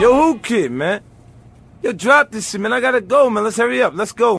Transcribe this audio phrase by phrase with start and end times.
[0.00, 1.02] Yo, who kid, man?
[1.82, 2.72] Yo, drop this shit, man.
[2.72, 3.44] I gotta go, man.
[3.44, 3.92] Let's hurry up.
[3.94, 4.38] Let's go.